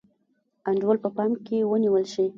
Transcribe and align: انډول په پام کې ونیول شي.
انډول 0.69 0.97
په 1.03 1.09
پام 1.15 1.31
کې 1.45 1.57
ونیول 1.69 2.05
شي. 2.13 2.25